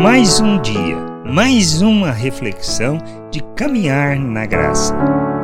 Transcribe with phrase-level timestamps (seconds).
[0.00, 0.96] Mais um dia,
[1.26, 2.98] mais uma reflexão
[3.32, 4.94] de caminhar na graça.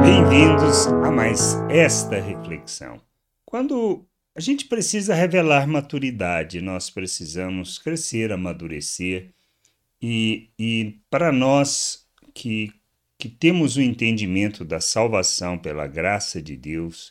[0.00, 3.00] Bem-vindos a mais esta reflexão.
[3.44, 4.06] Quando
[4.36, 9.32] a gente precisa revelar maturidade, nós precisamos crescer, amadurecer,
[10.00, 12.72] e, e para nós que,
[13.18, 17.10] que temos o entendimento da salvação pela graça de Deus,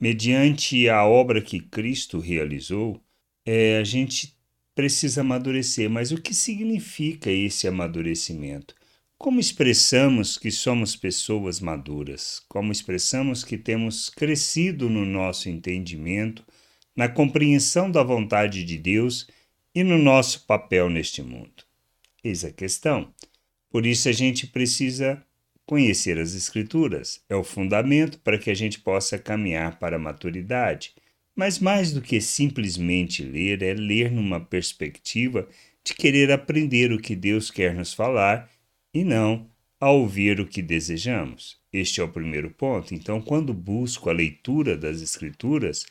[0.00, 2.98] mediante a obra que Cristo realizou,
[3.44, 4.39] é, a gente
[4.80, 5.90] precisa amadurecer.
[5.90, 8.74] Mas o que significa esse amadurecimento?
[9.18, 12.40] Como expressamos que somos pessoas maduras?
[12.48, 16.42] Como expressamos que temos crescido no nosso entendimento,
[16.96, 19.28] na compreensão da vontade de Deus
[19.74, 21.62] e no nosso papel neste mundo?
[22.24, 23.12] Eis a questão.
[23.68, 25.22] Por isso a gente precisa
[25.66, 27.20] conhecer as Escrituras.
[27.28, 30.94] É o fundamento para que a gente possa caminhar para a maturidade.
[31.40, 35.48] Mas mais do que simplesmente ler, é ler numa perspectiva
[35.82, 38.50] de querer aprender o que Deus quer nos falar
[38.92, 39.48] e não
[39.80, 41.58] a ouvir o que desejamos.
[41.72, 42.94] Este é o primeiro ponto.
[42.94, 45.86] Então, quando busco a leitura das Escrituras,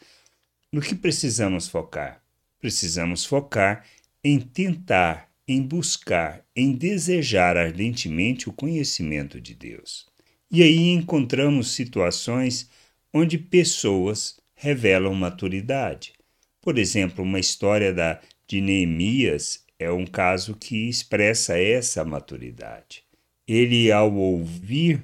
[0.72, 2.22] no que precisamos focar?
[2.59, 3.84] Precisamos focar
[4.23, 10.06] em tentar, em buscar, em desejar ardentemente o conhecimento de Deus.
[10.52, 12.69] E aí encontramos situações
[13.11, 16.14] onde pessoas revelam maturidade.
[16.62, 23.04] Por exemplo, uma história da, de Neemias é um caso que expressa essa maturidade.
[23.48, 25.02] Ele, ao ouvir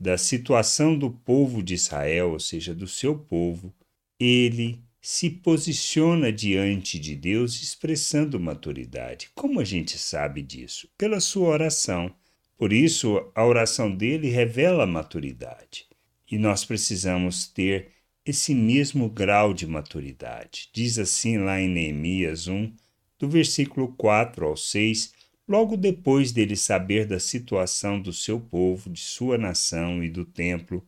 [0.00, 3.72] da situação do povo de Israel, ou seja, do seu povo,
[4.18, 9.28] ele se posiciona diante de Deus expressando maturidade.
[9.34, 10.88] Como a gente sabe disso?
[10.96, 12.10] Pela sua oração.
[12.56, 15.86] Por isso, a oração dele revela maturidade.
[16.30, 17.88] E nós precisamos ter
[18.26, 20.70] esse mesmo grau de maturidade.
[20.72, 22.72] Diz assim lá em Neemias 1,
[23.18, 25.12] do versículo 4 ao 6,
[25.46, 30.86] logo depois dele saber da situação do seu povo, de sua nação e do templo,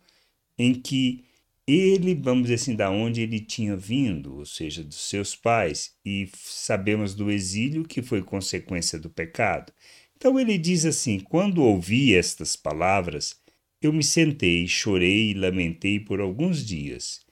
[0.59, 1.25] em que
[1.67, 6.31] ele, vamos dizer assim, da onde ele tinha vindo, ou seja, dos seus pais, e
[6.35, 9.73] sabemos do exílio que foi consequência do pecado.
[10.17, 13.41] Então ele diz assim: Quando ouvi estas palavras,
[13.83, 17.26] eu me sentei, chorei e lamentei por alguns dias.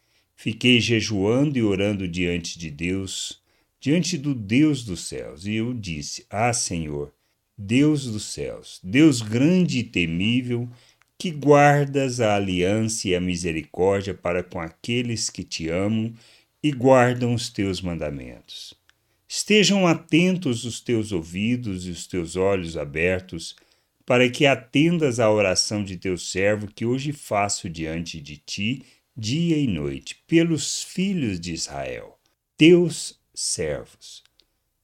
[0.45, 3.41] Fiquei jejuando e orando diante de Deus,
[3.81, 7.15] diante do Deus dos céus, e eu disse: Ah, Senhor,
[7.57, 10.69] Deus dos céus, Deus grande e temível,
[11.17, 16.13] que guardas a aliança e a misericórdia para com aqueles que te amam
[16.63, 18.75] e guardam os teus mandamentos.
[19.27, 23.57] Estejam atentos os teus ouvidos e os teus olhos abertos,
[24.05, 28.83] para que atendas à oração de teu servo que hoje faço diante de ti
[29.17, 32.19] dia e noite, pelos filhos de Israel,
[32.57, 34.23] teus servos.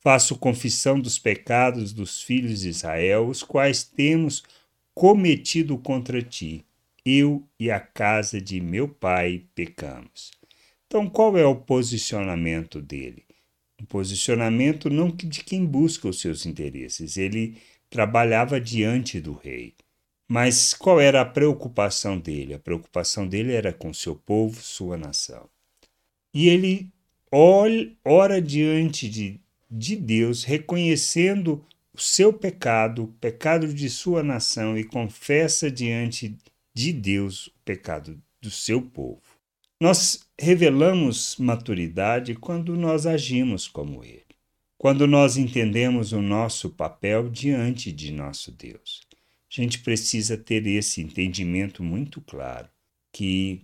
[0.01, 4.43] Faço confissão dos pecados dos filhos de Israel, os quais temos
[4.95, 6.65] cometido contra ti.
[7.05, 10.31] Eu e a casa de meu pai pecamos.
[10.87, 13.25] Então, qual é o posicionamento dele?
[13.81, 17.17] Um posicionamento não de quem busca os seus interesses.
[17.17, 17.57] Ele
[17.89, 19.75] trabalhava diante do rei.
[20.33, 22.55] Mas qual era a preocupação dele?
[22.55, 25.51] A preocupação dele era com seu povo, sua nação.
[26.33, 26.89] E ele
[28.05, 34.85] ora diante de, de Deus, reconhecendo o seu pecado, o pecado de sua nação, e
[34.85, 36.39] confessa diante
[36.73, 39.21] de Deus o pecado do seu povo.
[39.81, 44.23] Nós revelamos maturidade quando nós agimos como ele,
[44.79, 49.10] quando nós entendemos o nosso papel diante de nosso Deus
[49.51, 52.69] a gente precisa ter esse entendimento muito claro,
[53.13, 53.63] que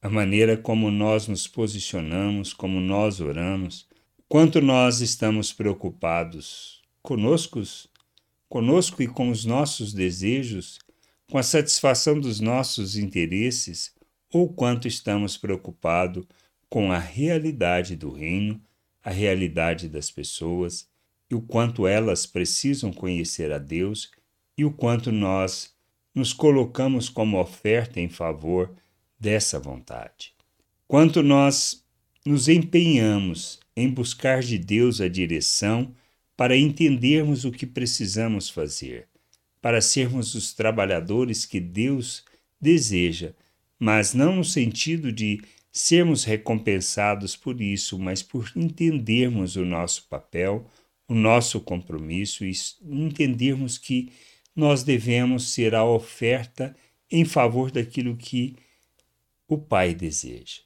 [0.00, 3.86] a maneira como nós nos posicionamos, como nós oramos,
[4.28, 7.62] quanto nós estamos preocupados conosco,
[8.48, 10.78] conosco e com os nossos desejos,
[11.30, 13.92] com a satisfação dos nossos interesses,
[14.32, 16.24] ou quanto estamos preocupados
[16.68, 18.60] com a realidade do reino,
[19.02, 20.88] a realidade das pessoas
[21.30, 24.10] e o quanto elas precisam conhecer a Deus
[24.56, 25.74] e o quanto nós
[26.14, 28.74] nos colocamos como oferta em favor
[29.18, 30.32] dessa vontade.
[30.88, 31.84] Quanto nós
[32.24, 35.94] nos empenhamos em buscar de Deus a direção
[36.36, 39.08] para entendermos o que precisamos fazer,
[39.60, 42.24] para sermos os trabalhadores que Deus
[42.60, 43.34] deseja,
[43.78, 50.66] mas não no sentido de sermos recompensados por isso, mas por entendermos o nosso papel,
[51.06, 54.10] o nosso compromisso e entendermos que
[54.56, 56.74] nós devemos ser a oferta
[57.10, 58.56] em favor daquilo que
[59.46, 60.62] o Pai deseja.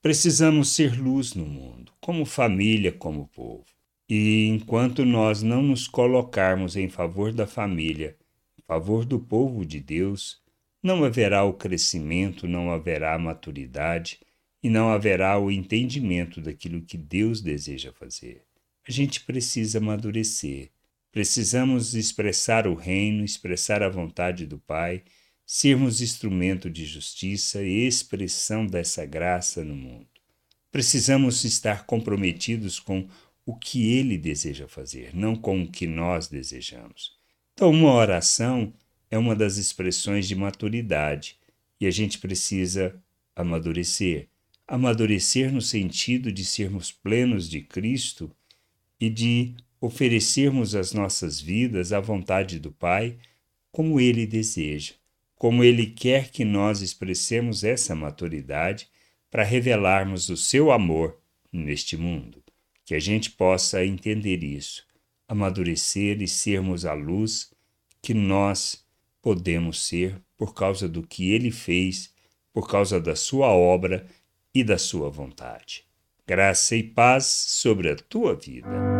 [0.00, 3.66] Precisamos ser luz no mundo, como família, como povo.
[4.08, 8.16] E enquanto nós não nos colocarmos em favor da família,
[8.58, 10.40] em favor do povo de Deus,
[10.82, 14.18] não haverá o crescimento, não haverá a maturidade
[14.62, 18.42] e não haverá o entendimento daquilo que Deus deseja fazer.
[18.88, 20.70] A gente precisa amadurecer.
[21.12, 25.02] Precisamos expressar o reino, expressar a vontade do Pai,
[25.44, 30.06] sermos instrumento de justiça e expressão dessa graça no mundo.
[30.70, 33.08] Precisamos estar comprometidos com
[33.44, 37.18] o que ele deseja fazer, não com o que nós desejamos.
[37.54, 38.72] Então, uma oração
[39.10, 41.36] é uma das expressões de maturidade
[41.80, 42.94] e a gente precisa
[43.34, 44.28] amadurecer.
[44.68, 48.30] Amadurecer no sentido de sermos plenos de Cristo
[49.00, 53.18] e de oferecermos as nossas vidas à vontade do Pai
[53.72, 54.94] como Ele deseja,
[55.36, 58.88] como Ele quer que nós expressemos essa maturidade
[59.30, 61.18] para revelarmos o seu amor
[61.52, 62.42] neste mundo
[62.90, 64.84] que a gente possa entender isso,
[65.28, 67.52] amadurecer e sermos a luz
[68.02, 68.84] que nós
[69.22, 72.12] podemos ser por causa do que ele fez,
[72.52, 74.04] por causa da sua obra
[74.52, 75.84] e da sua vontade.
[76.26, 78.99] Graça e paz sobre a tua vida.